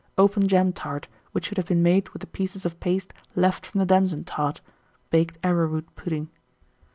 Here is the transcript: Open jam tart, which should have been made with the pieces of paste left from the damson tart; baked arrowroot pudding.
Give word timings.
Open 0.17 0.47
jam 0.47 0.73
tart, 0.73 1.07
which 1.31 1.45
should 1.45 1.57
have 1.59 1.67
been 1.67 1.83
made 1.83 2.09
with 2.09 2.21
the 2.21 2.25
pieces 2.25 2.65
of 2.65 2.79
paste 2.79 3.13
left 3.35 3.67
from 3.67 3.77
the 3.77 3.85
damson 3.85 4.23
tart; 4.23 4.59
baked 5.11 5.37
arrowroot 5.43 5.95
pudding. 5.95 6.31